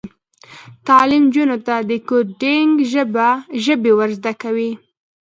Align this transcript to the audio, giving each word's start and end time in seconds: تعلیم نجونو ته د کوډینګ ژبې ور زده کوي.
تعلیم 0.87 1.23
نجونو 1.27 1.57
ته 1.65 1.75
د 1.89 1.91
کوډینګ 2.07 2.71
ژبې 3.65 3.91
ور 3.97 4.09
زده 4.17 4.33
کوي. 4.41 4.71